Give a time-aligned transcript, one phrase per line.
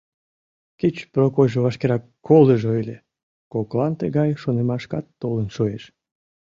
[0.79, 2.97] «Кеч Прокойжо вашкерак колыжо ыле!»—
[3.53, 5.83] коклан тыгай шонымашкат толын шуэш.